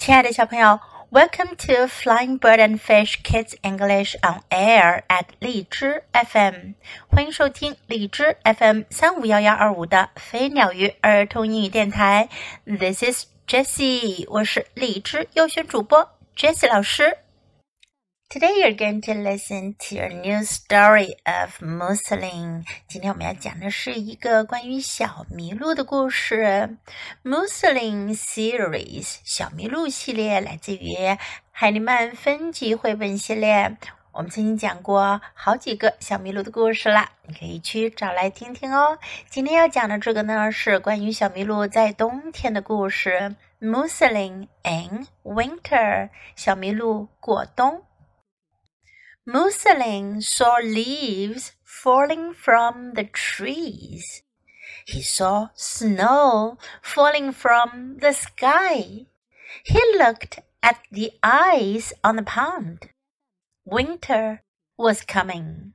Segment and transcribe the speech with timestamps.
[0.00, 0.80] 亲爱的小朋友
[1.10, 6.72] ，Welcome to Flying Bird and Fish Kids English on Air at 荔枝 FM，
[7.08, 12.30] 欢迎收听荔枝 FM 三五幺幺二五的飞鸟鱼儿童英语电台。
[12.64, 17.18] This is Jessie，我是荔枝优选主播 Jessie 老师。
[18.32, 22.64] Today you're going to listen to a new story of Muslin。
[22.86, 26.76] 今天我们要讲的是一个关于小麋鹿的故事。
[27.24, 30.94] Muslin series 小麋鹿系列来自于
[31.50, 33.76] 海尼曼分级绘本系列。
[34.12, 38.96] 我们曾经讲过好几个小麋鹿的故事啦，你可以去找来听听哦。
[39.28, 43.34] 今天要讲的这个呢，是关于小麋鹿在冬天的故事。
[43.60, 47.82] Muslin in winter，小麋鹿过冬。
[49.32, 54.24] Moosling saw leaves falling from the trees.
[54.84, 59.06] He saw snow falling from the sky.
[59.62, 62.90] He looked at the ice on the pond.
[63.64, 64.42] Winter
[64.76, 65.74] was coming.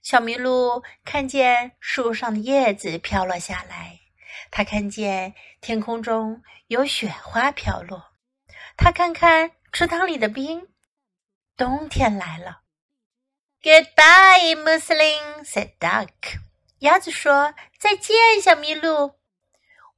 [0.00, 3.98] 小麋鹿看见树上的叶子飘落下来，
[4.52, 8.12] 它看见天空中有雪花飘落，
[8.76, 10.68] 它看看池塘里的冰，
[11.60, 12.62] 冬天来了。
[13.62, 16.40] Goodbye, Moosling," said Duck.
[16.80, 19.18] "鸭子说再见，小麋鹿。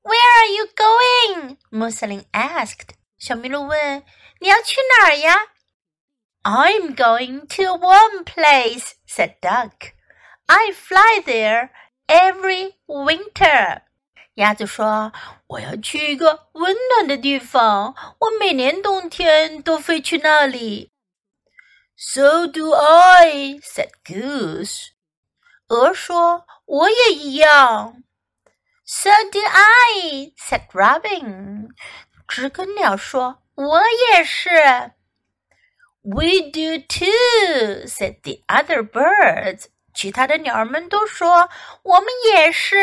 [0.03, 1.59] Where are you going?
[1.71, 2.97] Moosling asked.
[3.17, 4.03] 小麋鹿问，
[4.41, 5.37] 你要去哪儿呀
[6.43, 9.93] ？I'm going to a warm place, said Duck.
[10.47, 11.71] I fly there
[12.09, 13.83] every winter.
[14.35, 15.13] 鸭子说
[15.47, 20.91] ：“我要去一个温暖的地方，我每年冬天都飞去那里。”
[21.96, 24.92] So do I," said Goose.
[25.68, 28.04] 鹅说：“我也一样。”
[28.86, 31.70] So do I," said Robin.
[32.28, 33.82] 知更鸟说：“我
[34.12, 34.50] 也是。”
[36.04, 39.66] We do too," said the other birds.
[39.94, 42.78] 其他的鸟儿们都说：“我们也是。”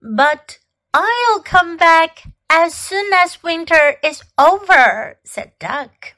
[0.00, 0.56] But
[0.92, 6.14] I'll come back as soon as winter is over," said Duck.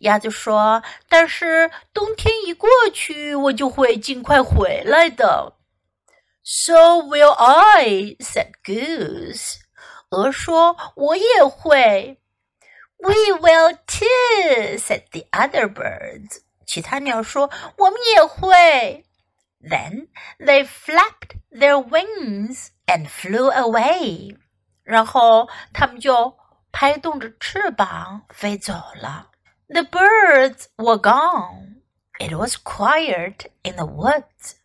[0.00, 5.56] 鸭子说：“但是冬天一过去，我就会尽快回来的。”
[6.44, 9.56] So will I," said Goose.
[10.10, 12.18] 鹅说：“我也会。”
[13.02, 16.40] We will too," said the other birds.
[16.66, 19.06] 其他鸟说：“我们也会。”
[19.62, 24.36] Then they flapped their wings and flew away.
[24.82, 26.36] 然后它们就
[26.72, 29.29] 拍动着翅膀飞走了。
[29.72, 31.82] The birds were gone.
[32.18, 34.56] It was quiet in the woods.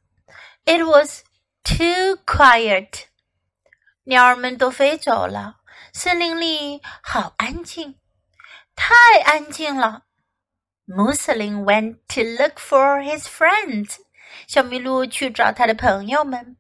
[0.66, 1.24] It was
[1.64, 3.06] too quiet.
[4.06, 5.58] 鸟儿们都飞走了，
[5.94, 8.00] 森林里好安静，
[8.76, 8.96] 太
[9.26, 10.06] 安静了。
[10.88, 13.98] Moosling went to look for his friends.
[14.48, 16.58] 小麋鹿去找他的朋友们。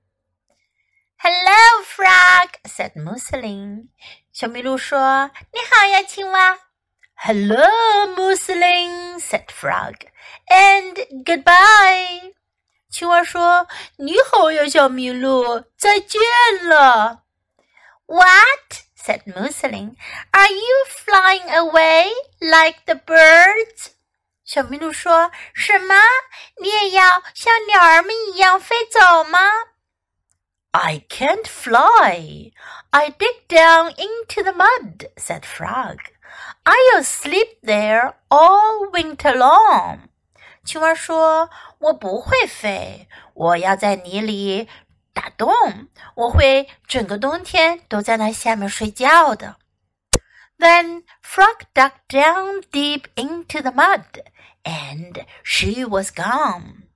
[1.18, 3.88] Hello, frog," said Moosling.
[4.32, 6.60] 小麋鹿说：“你好呀，青蛙。”
[7.18, 9.96] Hello, Moosling, said Frog,
[10.50, 12.34] and goodbye.
[12.92, 13.68] 青蛙说
[13.98, 16.22] ：“你好呀，小麋鹿，再见
[16.68, 17.24] 了。”
[18.06, 18.84] What?
[18.96, 19.96] said Moosling.
[20.32, 23.94] Are you flying away like the birds?
[24.44, 25.96] 小麋鹿说：“什么？
[26.62, 29.40] 你也要像鸟儿们一样飞走吗
[30.72, 32.52] ？”I can't fly.
[32.92, 35.98] I dig down into the mud, said Frog.
[36.64, 40.00] I'll sleep there all winter long。
[40.64, 44.68] 青蛙说：“我不会飞，我要在泥里
[45.14, 49.58] 打洞，我会整个冬天都在那下面睡觉的。”
[50.58, 54.04] Then Frog dug down deep into the mud,
[54.64, 56.88] and she was gone.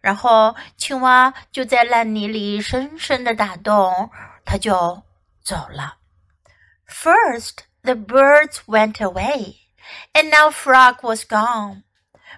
[0.00, 4.10] 然后青蛙就在烂泥里深深的打洞，
[4.44, 5.02] 它就
[5.42, 5.96] 走了。
[6.86, 7.67] First.
[7.82, 9.56] The birds went away,
[10.12, 11.84] and now Frog was gone.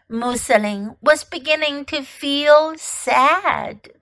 [0.08, 3.92] Moosling was beginning to feel sad.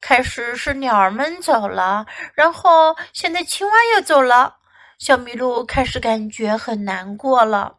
[0.00, 4.58] 开始是鸟儿们走了，然后现在青蛙也走了。
[4.98, 7.76] 小麋鹿开始感觉很难过了。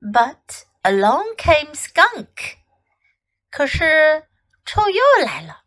[0.00, 2.56] But along came skunk.
[3.50, 4.26] 可是
[4.64, 5.62] 臭鼬来了。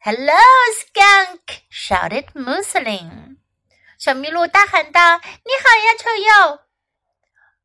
[0.00, 0.36] "Hello,
[0.74, 1.62] skunk!
[1.70, 3.33] shouted Moosling.
[4.04, 5.16] 小麋鹿大喊道
[5.46, 6.60] ：“你好呀，臭鼬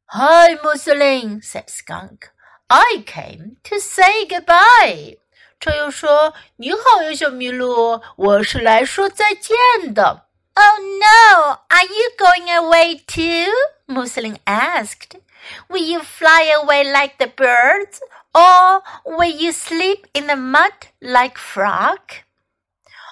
[0.07, 2.29] ！”“Hi, Moosling,” said Skunk.
[2.67, 5.17] “I came to say goodbye.”
[5.59, 13.51] 臭鼬说：“你好呀，小麋鹿，我是来说再见的。” “Oh no, are you going away too?”
[13.87, 15.19] Moosling asked.
[15.67, 17.99] Will you fly away like the birds,
[18.31, 20.71] or will you sleep in the mud
[21.01, 21.99] like frog?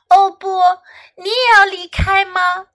[0.07, 0.61] Oh, 哦不，
[1.17, 2.67] 你也要离开吗？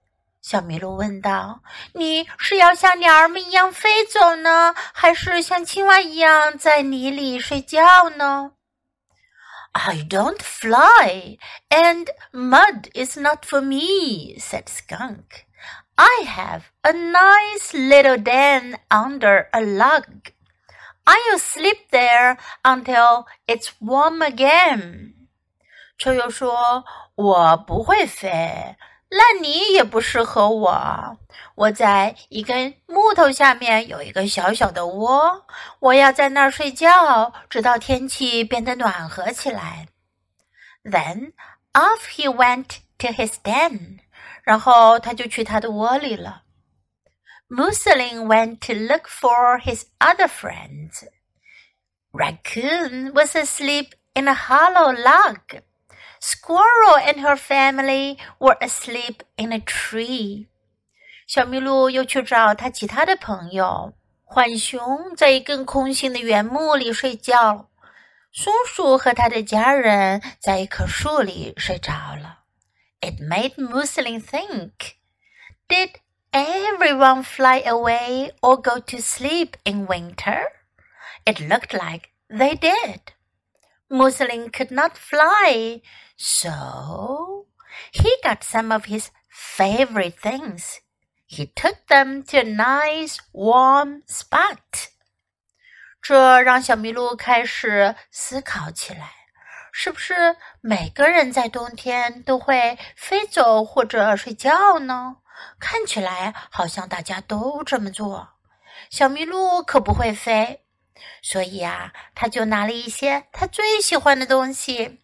[9.75, 11.39] "i don't fly,
[11.71, 15.47] and mud is not for me,” said Skunk.
[15.97, 20.33] I have a nice little den under a log.
[21.07, 25.15] I'll sleep there until it's warm again.
[25.99, 26.85] 臭鼬说
[27.15, 28.77] ：“我不会飞，
[29.13, 31.19] 烂泥也不适合我。
[31.55, 35.45] 我在一根木头下面有一个小小的窝，
[35.81, 39.89] 我要在那儿睡觉，直到天气变得暖和起来。
[40.83, 41.35] Then
[41.75, 43.99] off he went to his den，
[44.45, 46.45] 然后他就去他的窝里了。
[47.51, 51.07] Muslin went to look for his other friends.
[52.13, 55.61] Raccoon was asleep in a hollow log.
[56.25, 59.67] Squirrel and her family were asleep in a tree.
[59.67, 60.47] tree。
[61.27, 63.93] 小麋鹿又去找他其他的朋友。
[64.25, 67.67] 浣熊在一根空心的原木里睡觉了。
[68.33, 72.39] 松鼠和他的家人在一棵树里睡着了。
[73.01, 74.95] It made Moosling think.
[75.69, 75.91] Did
[76.31, 80.45] everyone fly away or go to sleep in winter?
[81.25, 83.01] It looked like they did.
[83.91, 85.83] Moosling could not fly.
[86.23, 87.47] So
[87.93, 90.79] he got some of his favorite things.
[91.27, 94.91] He took them to a nice warm spot.
[96.01, 99.11] 这让小麋鹿开始思考起来：
[99.73, 105.17] 是不是每个人在冬天都会飞走或者睡觉呢？
[105.59, 108.29] 看起来好像大家都这么做。
[108.91, 110.65] 小麋鹿可不会飞，
[111.23, 115.02] 所以啊，他就拿了一些他最喜欢的东西。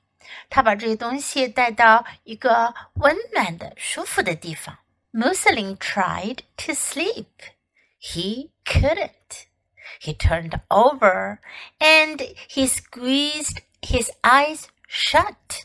[0.49, 4.79] 他把这些东西带到一个温暖的、舒服的地方。
[5.13, 7.27] Moosling tried to sleep.
[7.99, 9.47] He couldn't.
[10.01, 11.39] He turned over
[11.79, 15.65] and he squeezed his eyes shut.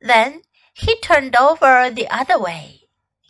[0.00, 0.42] then
[0.74, 2.81] he turned over the other way.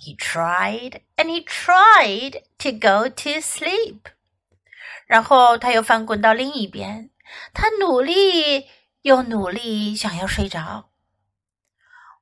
[0.04, 3.42] He tried and he tried to go to sleep.
[3.42, 4.00] sleep。
[5.06, 7.10] 然后他又翻滚到另一边，
[7.54, 8.68] 他努力
[9.02, 10.90] 又努力想要睡着。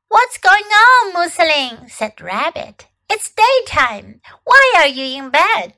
[0.08, 1.88] What's going on, Moosling?
[1.88, 2.86] said Rabbit.
[3.08, 4.20] It's daytime.
[4.44, 5.72] Why are you in bed?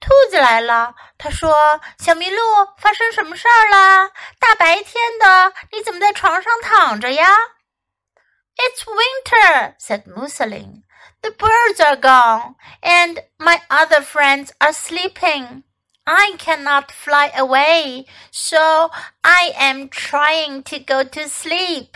[0.00, 4.10] 兔子来了，他说：“小麋鹿，发生什么事儿啦？
[4.38, 7.28] 大白天的，你怎么在床上躺着呀？”
[8.56, 10.83] It's winter, said Moosling.
[11.23, 15.63] The birds are gone, and my other friends are sleeping.
[16.05, 18.89] I cannot fly away, so
[19.21, 21.95] I am trying to go to sleep.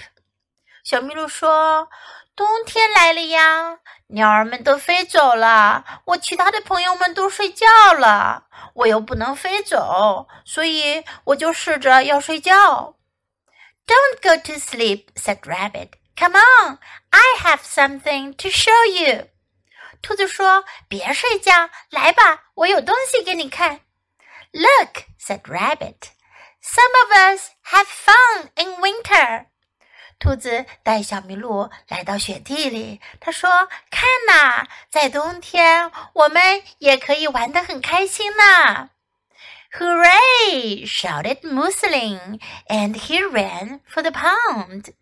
[0.83, 1.87] 小麋鹿说：“
[2.35, 12.95] 冬天来了呀，鸟儿们都飞走了，我其他的朋友们都睡觉了，我又不能飞走，所以我就试着要睡觉。”
[13.87, 15.91] Don't go to sleep, said Rabbit.
[16.18, 16.78] Come on,
[17.10, 19.28] I have something to show you。
[20.02, 23.82] 兔子说：“别睡觉，来吧，我有东西给你看。”
[24.50, 26.10] Look, said Rabbit.
[26.60, 29.46] Some of us have fun in winter.
[30.18, 38.90] 兔子带小麋鹿来到雪地里，他说：“看呐，在冬天我们也可以玩得很开心呢。”
[39.78, 40.84] Hooray!
[40.84, 44.94] shouted Moosling, and he ran for the pond.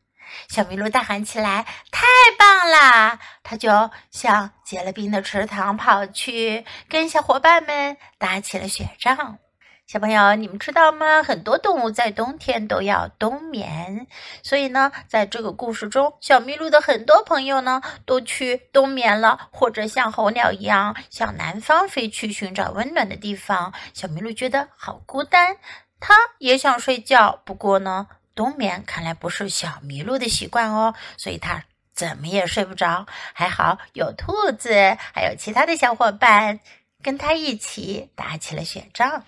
[0.49, 2.07] 小麋鹿大喊起来：“太
[2.39, 9.39] 棒啦！”他就向结了冰的池塘跑去，跟小伙伴们打起了雪仗。
[9.87, 11.23] 小朋友，你们知道吗？
[11.23, 14.09] 很多动物在冬天都要冬眠，
[14.43, 23.73] 所以呢，在这个故事中，小麋鹿的很多朋友呢都去冬眠了，或者像候鸟一样向南方飞去寻找温暖的地方。
[23.95, 25.57] 小麋鹿觉得好孤单，
[26.01, 28.09] 它也想睡觉，不过呢。
[28.37, 31.65] 冬眠看来不是小麋鹿的习惯哦，所以它
[31.95, 33.07] 怎么也睡不着。
[33.33, 36.61] 还好有兔子，还有其他的小伙伴
[37.03, 39.25] 跟它一起打起了雪仗。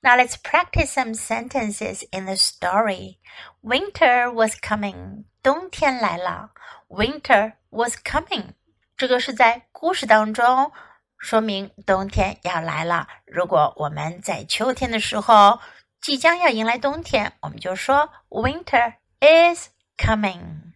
[0.00, 3.18] Now let's practice some sentences in the story.
[3.62, 5.24] Winter was coming.
[5.42, 6.50] 冬天来了。
[6.88, 8.50] Winter was coming.
[8.96, 10.70] 这个是在故事当中
[11.18, 13.08] 说明冬天要来了。
[13.26, 15.60] 如果我们在秋天的时候
[16.01, 20.73] 即将要迎来冬天，我们就说 Winter is coming.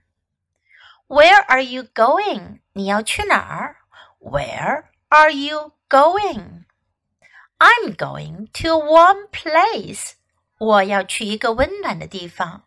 [1.07, 2.59] Where are you going?
[2.73, 3.77] 你要去哪儿？
[4.19, 6.65] Where are you going?
[7.59, 10.13] I'm going to a warm place.
[10.57, 12.63] 我要去一个温暖的地方。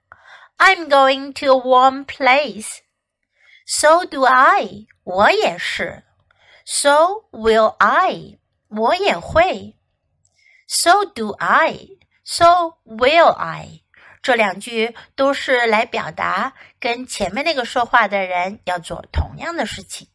[0.59, 2.79] I'm going to a warm place.
[3.67, 4.87] So do I.
[5.03, 6.05] 我也是。
[6.65, 8.39] So will I.
[8.69, 9.77] 我也会。
[10.67, 11.89] So do I.
[12.29, 13.83] So will I.
[14.23, 20.09] 这两句都是来表达跟前面那个说话的人要做同样的事情。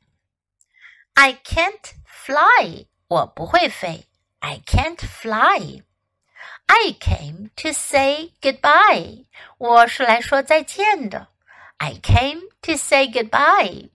[1.13, 2.87] I can't fly.
[3.07, 4.07] 我不会飞。
[4.39, 5.83] I can't fly.
[6.65, 9.25] I came to say goodbye.
[9.57, 11.27] 我是来说再见的。
[11.77, 13.89] I came to say goodbye.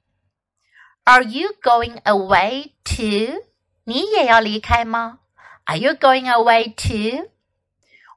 [1.05, 3.45] Are you going away too?
[3.85, 5.21] 你也要离开吗？
[5.65, 7.31] Are you going away too?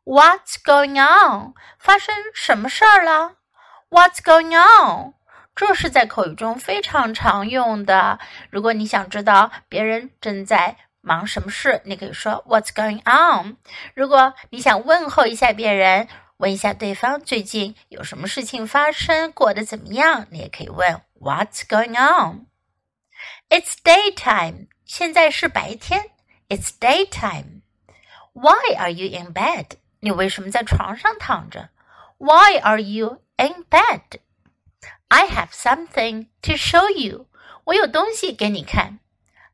[0.05, 1.55] What's going on?
[1.79, 3.37] 发生什么事儿了
[3.89, 5.15] ？What's going on?
[5.55, 8.19] 这是在口语中非常常用的。
[8.51, 13.59] 如果你想知道别人正在忙什么事，你可以说 What's going on？
[13.95, 26.11] 如果你想问候一下别人，问一下对方最近有什么事情发生，过得怎么样，你也可以问 What's going on？It's daytime，现在是白天。
[26.49, 27.61] It's daytime。
[28.33, 29.77] Why are you in bed？
[30.05, 31.71] 你为什么在床上躺着
[32.19, 34.19] ？Why are you in bed?
[35.07, 37.29] I have something to show you.
[37.65, 38.99] 我有东西给你看。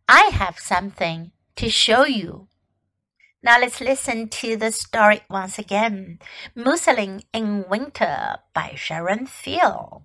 [0.07, 2.49] I have something to show you.
[3.43, 6.19] Now let's listen to the story once again.
[6.55, 10.05] Moosling in Winter by Sharon Field.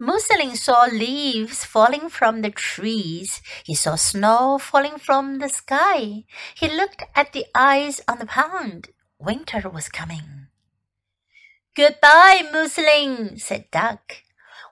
[0.00, 3.42] Moosling saw leaves falling from the trees.
[3.62, 6.24] He saw snow falling from the sky.
[6.54, 8.88] He looked at the ice on the pond.
[9.18, 10.48] Winter was coming.
[11.76, 14.22] Goodbye, Moosling, said Duck.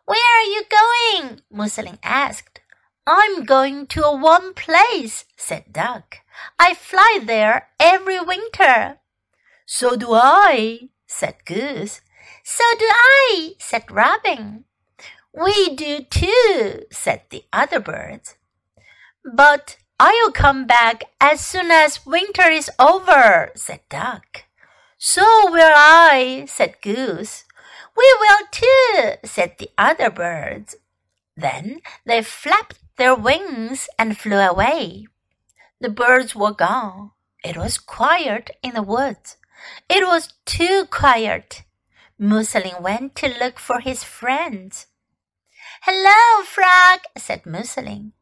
[0.04, 1.40] Where are you going?
[1.50, 2.60] Moosling asked.
[3.06, 6.18] I'm going to a warm place, said Duck.
[6.58, 8.98] I fly there every winter.
[9.66, 12.00] So do I, said Goose.
[12.44, 14.64] So do I, said Robin.
[15.32, 18.36] We do too, said the other birds.
[19.24, 24.46] But I'll come back as soon as winter is over, said Duck.
[24.98, 27.44] So will I, said Goose.
[27.96, 30.74] We will too, said the other birds.
[31.36, 35.06] Then they flapped their wings and flew away.
[35.80, 37.12] The birds were gone.
[37.44, 39.36] It was quiet in the woods.
[39.88, 41.62] It was too quiet.
[42.18, 44.88] Moosling went to look for his friends.
[45.82, 48.14] Hello, Frog, said Moosling.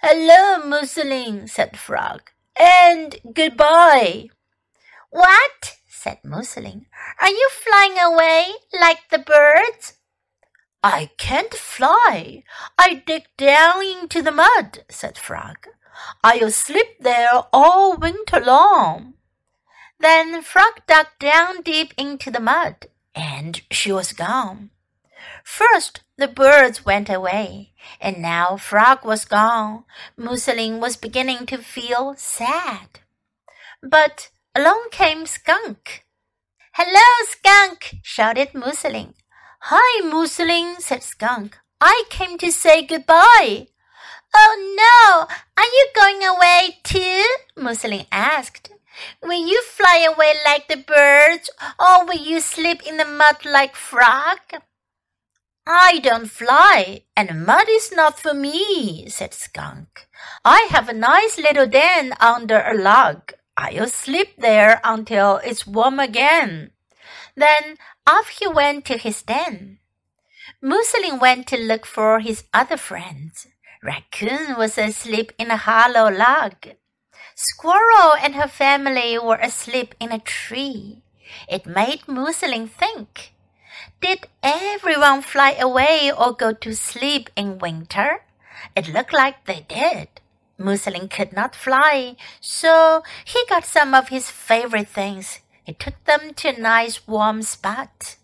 [0.00, 2.30] Hello, Moosling, said Frog.
[2.56, 4.28] And goodbye.
[5.10, 5.74] What?
[5.88, 6.86] said Moosling.
[7.20, 9.94] Are you flying away like the birds?
[10.84, 12.44] I can't fly.
[12.78, 15.66] I dig down into the mud, said Frog.
[16.22, 19.14] I'll sleep there all winter long.
[19.98, 22.86] Then Frog dug down deep into the mud,
[23.16, 24.70] and she was gone.
[25.42, 29.84] First, the birds went away, and now Frog was gone.
[30.16, 33.00] Moosling was beginning to feel sad.
[33.82, 36.04] But along came Skunk.
[36.72, 38.00] Hello, Skunk!
[38.02, 39.14] shouted Moosling.
[39.70, 41.56] Hi, Moosling, said Skunk.
[41.80, 43.68] I came to say goodbye.
[44.34, 45.36] Oh no!
[45.56, 47.24] Are you going away too?
[47.56, 48.72] Moosling asked.
[49.22, 51.48] Will you fly away like the birds,
[51.78, 54.38] or will you sleep in the mud like Frog?
[55.70, 60.08] I don't fly, and mud is not for me, said Skunk.
[60.42, 63.34] I have a nice little den under a log.
[63.54, 66.70] I'll sleep there until it's warm again.
[67.36, 69.80] Then off he went to his den.
[70.62, 73.46] Moosling went to look for his other friends.
[73.82, 76.54] Raccoon was asleep in a hollow log.
[77.34, 81.02] Squirrel and her family were asleep in a tree.
[81.46, 83.34] It made Moosling think.
[84.00, 88.20] Did everyone fly away or go to sleep in winter?
[88.76, 90.08] It looked like they did.
[90.56, 95.40] Moosling could not fly, so he got some of his favorite things.
[95.64, 98.16] He took them to a nice warm spot.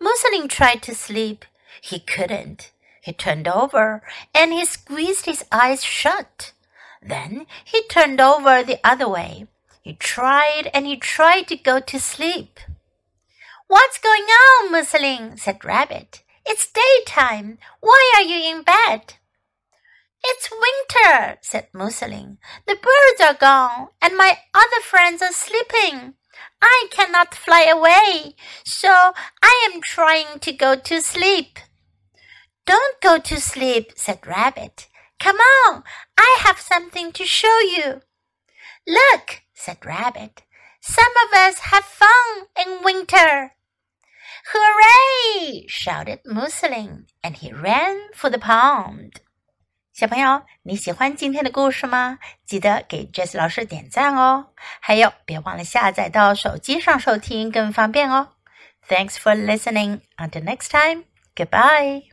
[0.00, 1.44] Moosling tried to sleep.
[1.80, 2.72] He couldn't.
[3.00, 4.02] He turned over
[4.34, 6.52] and he squeezed his eyes shut.
[7.00, 9.46] Then he turned over the other way.
[9.80, 12.58] He tried and he tried to go to sleep.
[13.68, 15.36] What's going on, Moosling?
[15.36, 16.22] said Rabbit.
[16.46, 17.58] It's daytime.
[17.80, 19.16] Why are you in bed?
[20.24, 22.38] It's winter, said Moosling.
[22.66, 26.14] The birds are gone, and my other friends are sleeping.
[26.62, 31.58] I cannot fly away, so I am trying to go to sleep.
[32.64, 34.88] Don't go to sleep, said Rabbit.
[35.20, 35.82] Come on,
[36.16, 38.00] I have something to show you.
[38.86, 40.42] Look, said Rabbit.
[40.80, 43.52] Some of us have fun in winter.
[44.52, 45.66] Hooray!
[45.68, 49.12] shouted Moosling, and he ran for the pond.
[49.92, 52.18] 小朋友，你喜欢今天的故事吗？
[52.46, 54.46] 记得给 Jess 老师点赞哦！
[54.80, 58.28] 还有，别忘了下载到手机上收听，更方便哦。
[58.88, 60.00] Thanks for listening.
[60.16, 61.04] Until next time.
[61.34, 62.08] Goodbye.